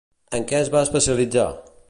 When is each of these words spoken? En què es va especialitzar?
En 0.37 0.47
què 0.51 0.61
es 0.61 0.71
va 0.77 0.81
especialitzar? 0.89 1.47